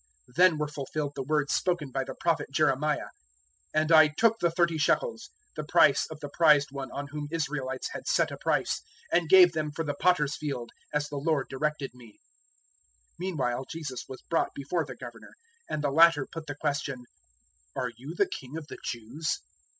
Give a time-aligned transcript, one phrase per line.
[0.29, 3.09] 027:009 Then were fulfilled the words spoken by the Prophet Jeremiah,
[3.71, 7.89] "And I took the thirty shekels, the price of the prized one on whom Israelites
[7.91, 8.81] had set a price,
[9.13, 12.15] 027:010 and gave them for the potter's field, as the Lord directed me." 027:011
[13.19, 15.33] Meanwhile Jesus was brought before the Governor,
[15.69, 17.05] and the latter put the question,
[17.75, 19.41] "Are you the King of the Jews?"